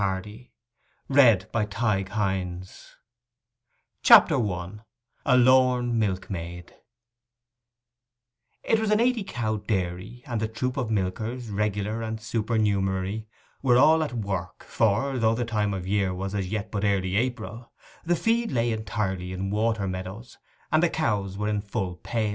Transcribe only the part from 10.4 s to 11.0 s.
the troop of